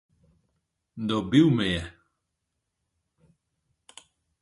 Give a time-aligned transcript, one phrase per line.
[1.11, 1.83] Dobil me je!